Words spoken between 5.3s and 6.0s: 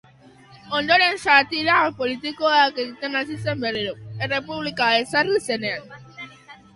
zenean.